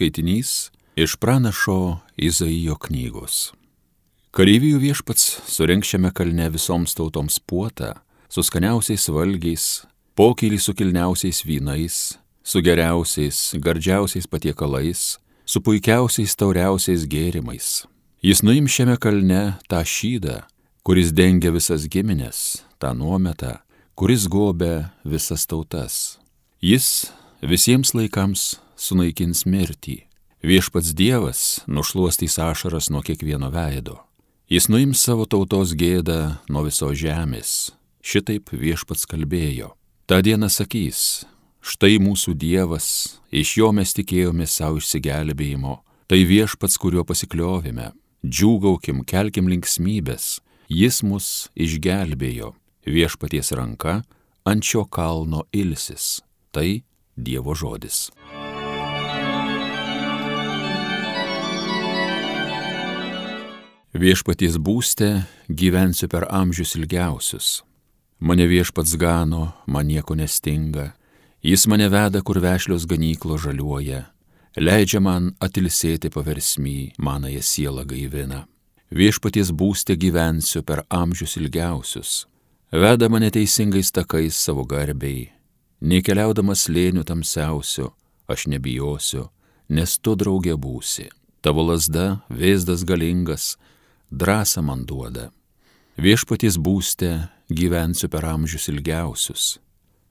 [0.00, 3.52] skaitinys iš pranašo Izaijo knygos.
[4.32, 7.90] Kareivijų viešpats surenkščiame kalne visoms tautoms puotą,
[8.32, 9.64] su skaniausiais valgiais,
[10.16, 11.96] pokylį su kilniausiais vynais,
[12.40, 17.84] su geriausiais, gardžiausiais patiekalais, su puikiausiais tauriausiais gėrimais.
[18.24, 20.46] Jis nuim šiame kalne tą šydą,
[20.80, 23.58] kuris dengia visas giminės, tą nuometą,
[24.00, 26.16] kuris gobia visas tautas.
[26.64, 27.10] Jis
[27.44, 30.04] visiems laikams sunaikins mirtį.
[30.40, 33.98] Viešpats Dievas nušuostys ašaras nuo kiekvieno veido.
[34.48, 37.50] Jis nuims savo tautos gėdą nuo visos žemės.
[38.00, 39.74] Šitaip viešpats kalbėjo.
[40.08, 41.26] Ta diena sakys,
[41.60, 45.76] štai mūsų Dievas, iš jo mes tikėjome savo išsigelbėjimo,
[46.08, 47.92] tai viešpats, kuriuo pasikliovime.
[48.26, 50.40] Džiūgaukim, kelkim linksmybės,
[50.72, 52.54] jis mus išgelbėjo,
[52.88, 54.00] viešpaties ranka
[54.48, 56.18] ant šio kalno ilsis.
[56.50, 56.82] Tai
[57.20, 58.08] Dievo žodis.
[63.90, 67.48] Viešpaties būste gyvensiu per amžius ilgiausius.
[68.20, 70.92] Mane viešpats gano, man nieko nestinga.
[71.42, 74.04] Jis mane veda, kur vešlios ganyklo žaliuoja.
[74.56, 78.44] Leidžia man atilsėti paversmy, manąją sielą gaivina.
[78.90, 82.26] Viešpaties būste gyvensiu per amžius ilgiausius
[82.72, 85.30] veda mane teisingais takais savo garbiai,
[85.80, 87.90] nei keliaudamas lėnių tamsiausiu,
[88.30, 89.26] aš nebijosiu,
[89.68, 91.08] nes tu draugė būsi.
[91.42, 93.56] Tavo lasda, vėzdas galingas,
[94.10, 95.30] drąsą man duoda.
[95.98, 99.58] Viešpaties būste gyvensiu per amžius ilgiausius.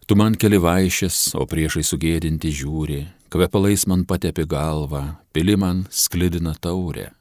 [0.08, 6.56] Tu man keli vaišės, o priešai sugėdinti žiūri, kvepalais man patepi galvą, pili man sklidina
[6.58, 7.12] taurę.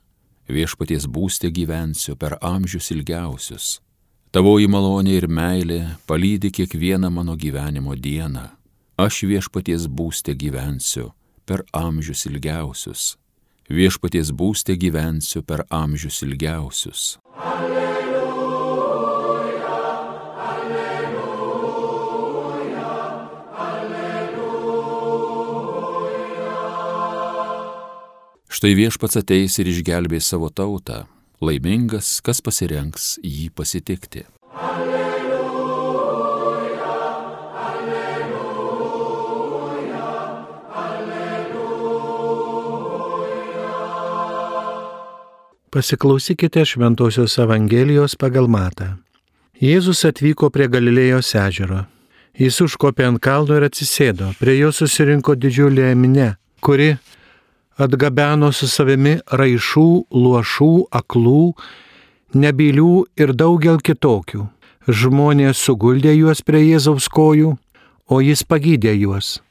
[0.48, 3.76] Viešpaties būste gyvensiu per amžius ilgiausius
[4.28, 8.42] Tavoji malonė ir meilė palydi kiekvieną mano gyvenimo dieną.
[9.00, 11.14] Aš viešpaties būste gyvensiu
[11.48, 13.16] per amžius ilgiausius.
[13.68, 17.18] Viešpaties būste gyvensiu per amžius ilgiausius.
[17.36, 18.22] Alleluja,
[20.40, 21.28] alleluja,
[23.60, 24.88] alleluja.
[28.48, 31.04] Štai viešpats ateis ir išgelbės savo tautą
[31.44, 34.24] laimingas, kas pasirenks jį pasitikti.
[34.56, 34.97] Alleluja,
[45.70, 48.86] Pasiklausykite Šventojios Evangelijos pagal Matą.
[49.60, 51.82] Jėzus atvyko prie Galilėjos ežero.
[52.40, 54.30] Jis užkopė ant kalno ir atsisėdo.
[54.40, 56.30] Prie jo susirinko didžiulė minė,
[56.64, 56.94] kuri
[57.76, 60.70] atgabeno su savimi raišų, luošų,
[61.00, 61.42] aklų,
[62.32, 64.46] nebylių ir daugel kitokių.
[64.88, 67.58] Žmonės suguldė juos prie Jėzaus kojų,
[68.08, 69.42] o jis pagydė juos.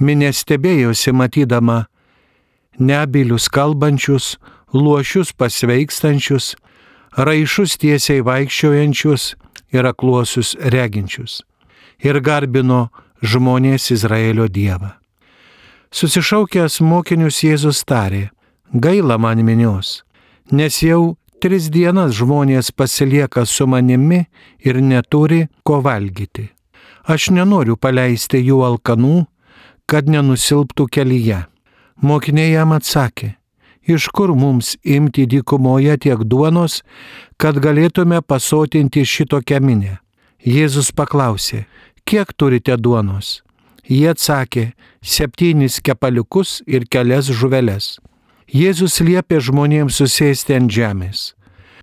[0.00, 1.82] Minė stebėjosi matydama
[2.80, 4.38] nebylius kalbančius,
[4.72, 6.54] luošius pasveikstančius,
[7.16, 9.34] raišus tiesiai vaikščiojančius
[9.72, 11.42] ir akluosius reginčius.
[12.00, 12.88] Ir garbino
[13.22, 14.94] žmonės Izraelio Dievą.
[15.90, 18.30] Susišaukęs mokinius Jėzus tarė,
[18.72, 20.04] gaila man minios,
[20.52, 24.22] nes jau tris dienas žmonės pasilieka su manimi
[24.62, 26.46] ir neturi ko valgyti.
[27.10, 29.24] Aš nenoriu paleisti jų alkanų,
[29.90, 31.42] kad nenusilptų kelyje.
[32.06, 33.34] Mokiniai jam atsakė,
[33.90, 36.80] iš kur mums imti dykumoje tiek duonos,
[37.40, 39.98] kad galėtume pasotinti šitokią minę.
[40.40, 41.66] Jėzus paklausė,
[42.08, 43.40] kiek turite duonos?
[43.90, 44.70] Jie atsakė,
[45.02, 47.98] septynis kepaliukus ir kelias žuveles.
[48.50, 51.32] Jėzus liepė žmonėms susėsti ant žemės.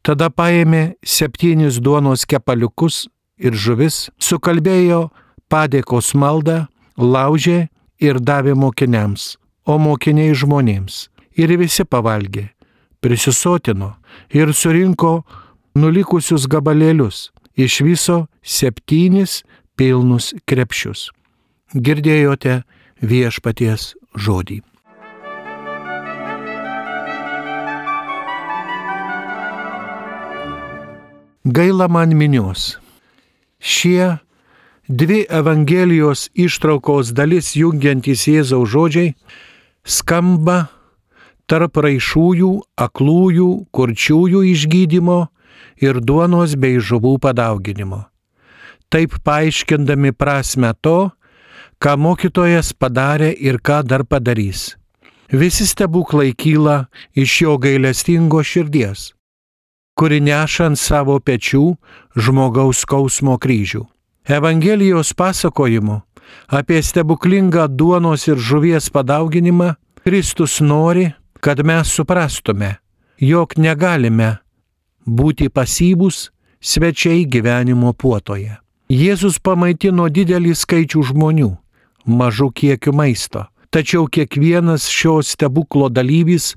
[0.02, 3.08] Tada paėmė septynis duonos kepaliukus
[3.38, 5.10] ir žuvis, sukalbėjo
[5.52, 6.66] padėkos maldą,
[6.98, 7.68] laužė
[8.00, 9.36] ir davė mokiniams,
[9.66, 11.08] o mokiniai žmonėms.
[11.38, 12.48] Ir visi pavalgė,
[13.02, 13.94] prisisotino
[14.34, 15.22] ir surinko
[15.78, 19.44] nulikusius gabalėlius, iš viso septynis
[19.78, 21.12] pilnus krepšius
[21.76, 22.62] girdėjote
[23.02, 24.62] viešpaties žodį.
[31.48, 32.76] Gaila man minios.
[33.60, 34.18] Šie
[34.88, 39.14] dvi Evangelijos ištraukos dalis jungiantys Jėzaus žodžiai
[39.88, 40.68] skamba
[41.48, 45.20] tarp raišųjų, aklųjų, kurčiųjų išgydymo
[45.84, 48.06] ir duonos bei žuvų padauginimo.
[48.92, 51.12] Taip paaiškindami prasme to,
[51.84, 54.76] ką mokytojas padarė ir ką dar padarys.
[55.32, 59.12] Visi stebuklai kyla iš jo gailestingo širdies,
[60.00, 61.76] kuri neša ant savo pečių
[62.16, 63.84] žmogaus skausmo kryžių.
[64.28, 66.02] Evangelijos pasakojimu
[66.48, 72.76] apie stebuklingą duonos ir žuvies padauginimą Kristus nori, kad mes suprastume,
[73.20, 74.38] jog negalime
[75.06, 76.30] būti pasyvus
[76.62, 78.58] svečiai gyvenimo puotoje.
[78.88, 81.50] Jėzus pamaitino didelį skaičių žmonių,
[82.08, 86.54] mažų kiekių maisto, tačiau kiekvienas šio stebuklo dalyvis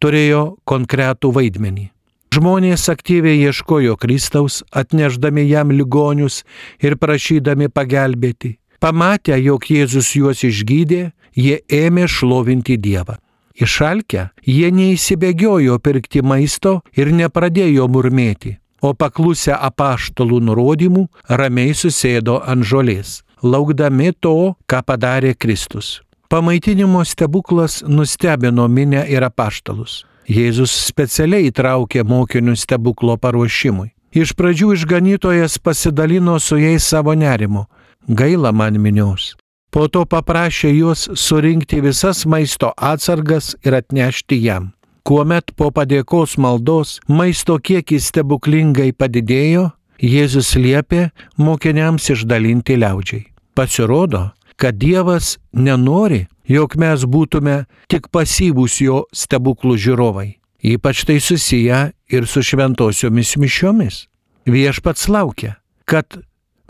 [0.00, 1.86] turėjo konkretų vaidmenį.
[2.30, 6.44] Žmonės aktyviai ieškojo Kristaus, atneždami jam ligonius
[6.78, 8.58] ir prašydami pagelbėti.
[8.80, 13.18] Pamatę, jog Jėzus juos išgydė, jie ėmė šlovinti Dievą.
[13.60, 22.64] Išalkę, jie neįsibėgiojo pirkti maisto ir nepradėjo murmėti, o paklusę apaštalų nurodymų ramiai susėdo ant
[22.64, 26.00] žolės, laukdami to, ką padarė Kristus.
[26.30, 30.04] Pamaitinimo stebuklas nustebino minę ir apaštalus.
[30.30, 33.90] Jėzus specialiai įtraukė mokinių stebuklo paruošimui.
[34.14, 37.66] Iš pradžių išganytojas pasidalino su jais savo nerimu.
[38.08, 39.34] Gaila man minios.
[39.70, 44.72] Po to paprašė juos surinkti visas maisto atsargas ir atnešti jam.
[45.06, 49.70] Kuomet po padėkos maldos maisto kiekis stebuklingai padidėjo,
[50.00, 53.26] Jėzus liepė mokiniams išdalinti liaudžiai.
[53.52, 60.28] Pasirodo, kad Dievas nenori, jog mes būtume tik pasyvūs jo stebuklų žiūrovai.
[60.60, 61.80] Ypač tai susiję
[62.12, 64.06] ir su šventosiomis mišiomis.
[64.48, 66.20] Viešpats laukia, kad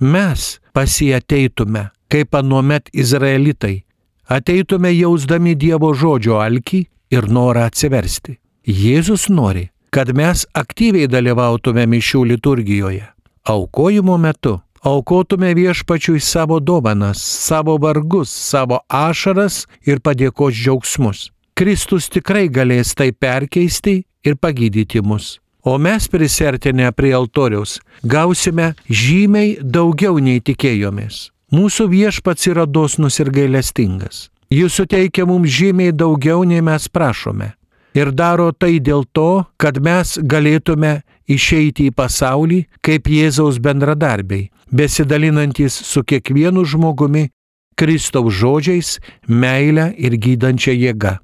[0.00, 3.82] mes pasieteitume kaip anuomet izraelitai,
[4.26, 6.80] ateitume jausdami Dievo žodžio alkį
[7.14, 8.38] ir norą atsiversti.
[8.66, 13.06] Jėzus nori, kad mes aktyviai dalyvautume mišių liturgijoje.
[13.50, 21.28] Aukojimo metu aukotume viešpačiui savo dovanas, savo vargus, savo ašaras ir padėkos džiaugsmus.
[21.54, 25.38] Kristus tikrai galės tai perkeisti ir pagydyti mus.
[25.62, 31.28] O mes prisertinę prie altoriaus gausime žymiai daugiau nei tikėjomės.
[31.52, 34.30] Mūsų viešpats yra dosnus ir gailestingas.
[34.50, 37.52] Jis suteikia mums žymiai daugiau nei mes prašome.
[37.94, 45.74] Ir daro tai dėl to, kad mes galėtume išeiti į pasaulį kaip Jėzaus bendradarbiai, besidalinantis
[45.74, 47.28] su kiekvienu žmogumi
[47.76, 51.18] Kristaus žodžiais, meilę ir gydančią jėgą.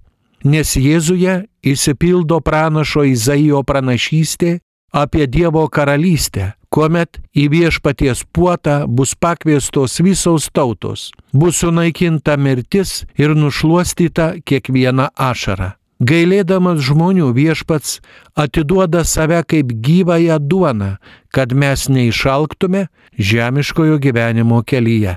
[0.47, 4.61] Nes Jėzuje įsipildo pranašo Izaijo pranašystė
[4.95, 13.35] apie Dievo karalystę, kuomet į viešpaties puotą bus pakviestos visos tautos, bus sunaikinta mirtis ir
[13.35, 15.75] nušuostyta kiekviena ašara.
[15.99, 17.99] Gailėdamas žmonių viešpats
[18.39, 20.97] atiduoda save kaip gyvąją duoną,
[21.35, 22.87] kad mes neišalktume
[23.19, 25.17] žemiškojo gyvenimo kelyje.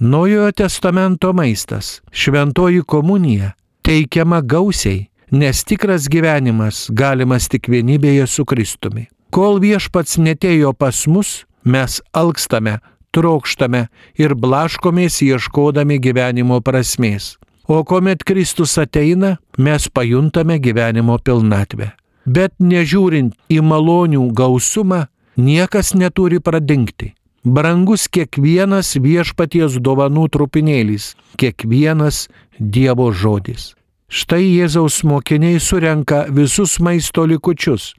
[0.00, 3.54] Naujojo testamento maistas, šventoji komunija,
[3.86, 9.04] teikiama gausiai, nes tikras gyvenimas galimas tik vienybėje su Kristumi.
[9.30, 12.80] Kol viešpats netėjo pas mus, mes alkstame,
[13.14, 13.84] trokštame
[14.18, 17.36] ir blaškomės ieškodami gyvenimo prasmės.
[17.70, 21.92] O kuomet Kristus ateina, mes pajuntame gyvenimo pilnatvę.
[22.26, 25.04] Bet nežiūrint į malonių gausumą,
[25.38, 27.12] niekas neturi pradingti.
[27.46, 32.26] Brangus kiekvienas viešpaties dovanų trupinėlis, kiekvienas
[32.58, 33.75] Dievo žodis.
[34.06, 37.90] Štai Jėzaus mokiniai surenka visus maisto likučius,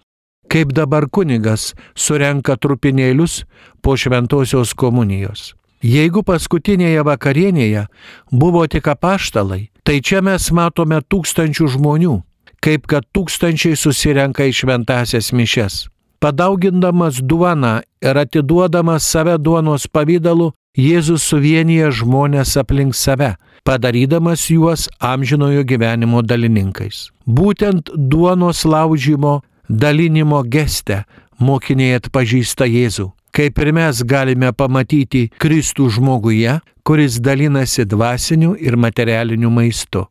[0.48, 3.42] kaip dabar kunigas surenka trupinėlius
[3.84, 5.52] po šventosios komunijos.
[5.84, 7.84] Jeigu paskutinėje vakarienėje
[8.32, 12.16] buvo tik apaštalai, tai čia mes matome tūkstančių žmonių,
[12.64, 15.86] kaip kad tūkstančiai susirenka į šventasias mišes.
[16.24, 23.36] Padaugindamas duoną ir atiduodamas save duonos pavydalu, Jėzus suvienyje žmonės aplink save,
[23.68, 27.10] padarydamas juos amžinojo gyvenimo dalininkais.
[27.28, 31.02] Būtent duonos laužymo dalinimo geste
[31.44, 33.10] mokiniai atpažįsta Jėzų.
[33.36, 36.56] Kaip ir mes galime pamatyti Kristų žmoguje,
[36.88, 40.06] kuris dalinasi dvasiniu ir materialiniu maistu.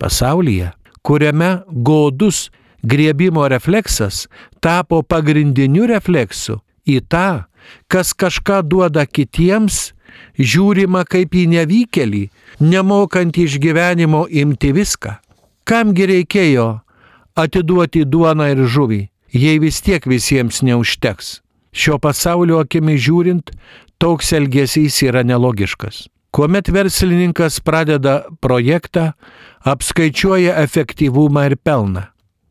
[0.00, 0.72] Pasaulyje,
[1.04, 2.48] kuriame godus
[2.82, 4.24] griebimo refleksas
[4.64, 7.44] tapo pagrindiniu refleksu į tą,
[7.84, 9.92] kas kažką duoda kitiems,
[10.38, 12.24] žiūrima kaip į nevykėlį,
[12.60, 15.18] nemokant iš gyvenimo imti viską.
[15.68, 16.68] Kamgi reikėjo
[17.38, 19.00] atiduoti duoną ir žuvį,
[19.34, 21.38] jei vis tiek visiems neužteks.
[21.72, 23.52] Šio pasaulio akimi žiūrint,
[24.00, 26.06] toks elgesys yra nelogiškas.
[26.34, 29.12] Kuomet verslininkas pradeda projektą,
[29.64, 32.08] apskaičiuoja efektyvumą ir pelną.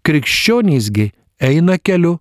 [0.08, 1.12] Krikščionysgi
[1.44, 2.18] eina keliu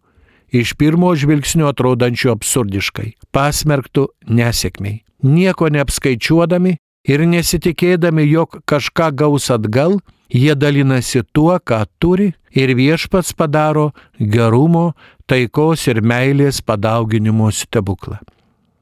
[0.52, 5.02] iš pirmo žvilgsnio atrodančių absurdiškai, pasmerktų nesėkmiai.
[5.26, 6.76] Nieko neapskaičiuodami
[7.10, 14.94] ir nesitikėdami, jog kažką gaus atgal, Jie dalinasi tuo, ką turi ir viešpats padaro gerumo,
[15.30, 18.18] taikos ir meilės padauginimo stebuklą.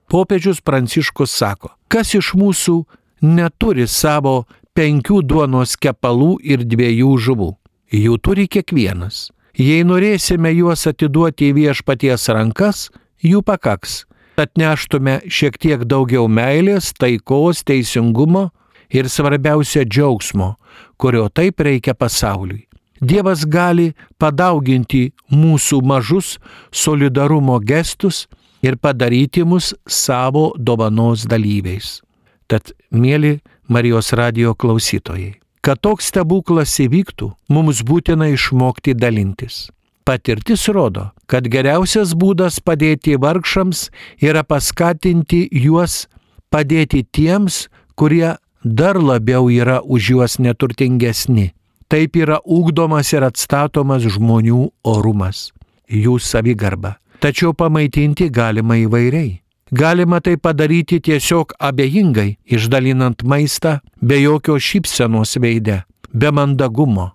[0.09, 2.79] Popiežius Pranciškus sako, kas iš mūsų
[3.21, 4.45] neturi savo
[4.77, 7.51] penkių duonos kepalų ir dviejų žuvų.
[7.93, 9.29] Jų turi kiekvienas.
[9.55, 12.89] Jei norėsime juos atiduoti į viešpaties rankas,
[13.23, 14.03] jų pakaks.
[14.35, 18.49] Atneštume šiek tiek daugiau meilės, taikos, teisingumo
[18.91, 20.55] ir svarbiausia džiaugsmo,
[20.99, 22.65] kurio taip reikia pasauliui.
[23.05, 26.39] Dievas gali padauginti mūsų mažus
[26.73, 28.25] solidarumo gestus
[28.65, 32.01] ir padaryti mus savo dovanos dalyviais.
[32.49, 33.39] Tad, mėly
[33.69, 39.69] Marijos radio klausytojai, kad toks stebuklas įvyktų, mums būtina išmokti dalintis.
[40.05, 43.87] Patirtis rodo, kad geriausias būdas padėti vargšams
[44.21, 46.05] yra paskatinti juos
[46.53, 51.55] padėti tiems, kurie dar labiau yra už juos neturtingesni.
[51.89, 55.51] Taip yra ūkdomas ir atstatomas žmonių orumas,
[55.89, 56.99] jų savigarba.
[57.25, 59.41] Tačiau pamaitinti galima įvairiai.
[59.73, 65.83] Galima tai padaryti tiesiog abejingai, išdalinant maistą, be jokio šypsenos veide,
[66.13, 67.14] be mandagumo.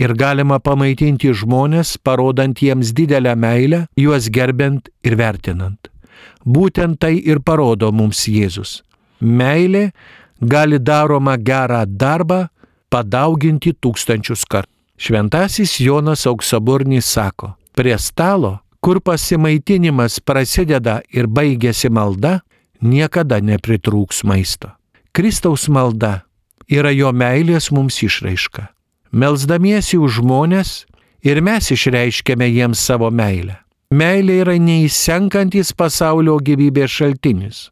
[0.00, 5.90] Ir galima pamaitinti žmonės, parodant jiems didelę meilę, juos gerbent ir vertinant.
[6.44, 8.80] Būtent tai ir parodo mums Jėzus.
[9.20, 9.90] Meilė
[10.40, 12.46] gali daroma gerą darbą
[12.88, 14.72] padauginti tūkstančius kartų.
[15.00, 22.40] Šventasis Jonas Auksaburnis sako, prie stalo kur pasimaitinimas prasideda ir baigėsi malda,
[22.80, 24.72] niekada nepritrūks maisto.
[25.12, 26.22] Kristaus malda
[26.68, 28.68] yra jo meilės mums išraiška.
[29.12, 30.84] Melsdamiesi už žmonės
[31.26, 33.58] ir mes išreiškėme jiems savo meilę.
[33.90, 37.68] Meilė yra neįsenkantis pasaulio gyvybės šaltinis.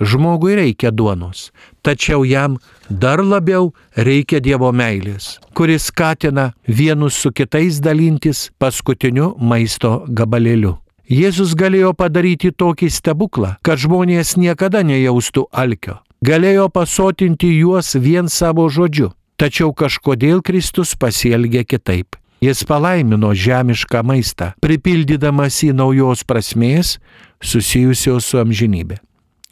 [0.00, 1.50] Žmogui reikia duonos,
[1.82, 2.58] tačiau jam
[2.90, 10.76] dar labiau reikia Dievo meilės, kuris skatina vienus su kitais dalintis paskutiniu maisto gabalėliu.
[11.08, 16.00] Jėzus galėjo padaryti tokį stebuklą, kad žmonės niekada nejaustų alkio.
[16.22, 19.12] Galėjo pasotinti juos vien savo žodžiu.
[19.36, 22.16] Tačiau kažkodėl Kristus pasielgė kitaip.
[22.40, 26.96] Jis palaimino žemišką maistą, pripildydamas į naujos prasmės
[27.44, 28.96] susijusios su amžinybė.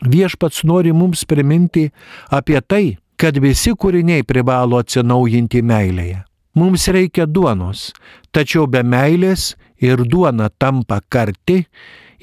[0.04, 1.90] Viešpats nori mums priminti
[2.32, 6.24] apie tai, kad visi kūriniai privalo atsinaujinti meilėje.
[6.54, 7.92] Mums reikia duonos,
[8.32, 11.64] tačiau be meilės ir duona tampa karti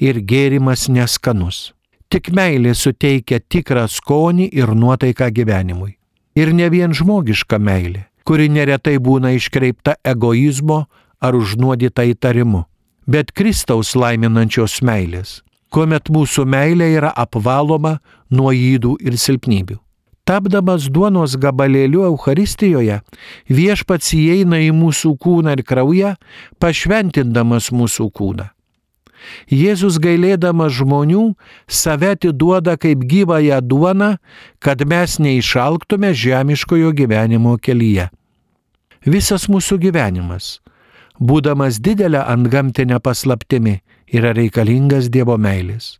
[0.02, 1.72] ir gėrimas neskanus.
[2.10, 5.96] Tik meilė suteikia tikrą skonį ir nuotaiką gyvenimui.
[6.38, 10.84] Ir ne vien žmogiška meilė, kuri neretai būna iškreipta egoizmo
[11.20, 12.64] ar užnuodyta įtarimu,
[13.06, 15.40] bet Kristaus laiminančios meilės
[15.72, 17.96] kuomet mūsų meilė yra apvaloma
[18.30, 19.78] nuo įdų ir silpnybių.
[20.28, 23.00] Tapdamas duonos gabalėliu Euharistijoje,
[23.50, 26.12] viešpats įeina į mūsų kūną ir kraują,
[26.62, 28.46] pašventindamas mūsų kūną.
[29.50, 31.34] Jėzus gailėdamas žmonių
[31.68, 34.16] save atiduoda kaip gyvąją duoną,
[34.58, 38.08] kad mes neišalktume žemiškojo gyvenimo kelyje.
[39.02, 40.60] Visas mūsų gyvenimas,
[41.18, 43.80] būdamas didelę antgamtinę paslaptimi,
[44.12, 45.98] yra reikalingas Dievo meilės.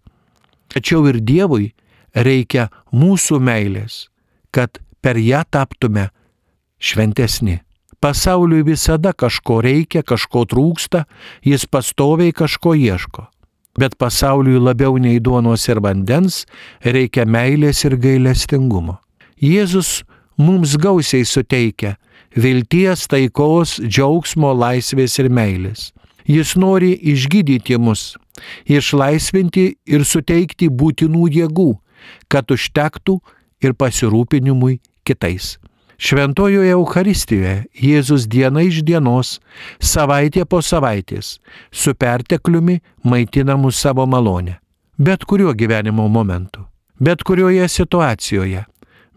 [0.72, 1.72] Tačiau ir Dievui
[2.14, 4.06] reikia mūsų meilės,
[4.52, 6.10] kad per ją taptume
[6.78, 7.60] šventesni.
[8.02, 11.04] Pasauliui visada kažko reikia, kažko trūksta,
[11.46, 13.28] jis pastoviai kažko ieško.
[13.78, 16.42] Bet pasauliui labiau nei duonos ir vandens
[16.82, 18.98] reikia meilės ir gailestingumo.
[19.38, 20.02] Jėzus
[20.36, 21.94] mums gausiai suteikia
[22.34, 25.92] vilties, taikos, džiaugsmo, laisvės ir meilės.
[26.26, 28.16] Jis nori išgydyti mus,
[28.66, 31.72] išlaisvinti ir suteikti būtinų jėgų,
[32.26, 33.18] kad užtektų
[33.62, 35.56] ir pasirūpinimui kitais.
[35.98, 39.38] Šventojoje Euharistijoje Jėzus diena iš dienos,
[39.80, 41.38] savaitė po savaitės,
[41.70, 44.58] su pertekliumi maitina mus savo malonę.
[44.98, 46.66] Bet kuriuo gyvenimo momentu,
[47.00, 48.64] bet kurioje situacijoje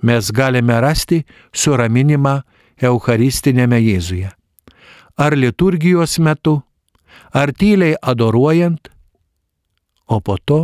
[0.01, 2.41] mes galime rasti suraminimą
[2.82, 4.32] Eucharistinėme Jėzuje.
[5.17, 6.60] Ar liturgijos metu,
[7.34, 8.89] ar tyliai adoruojant,
[10.08, 10.62] o po to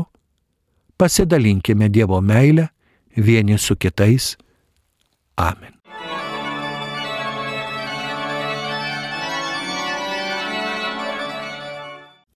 [0.98, 2.70] pasidalinkime Dievo meilę
[3.18, 4.38] vieni su kitais.
[5.38, 5.81] Amen.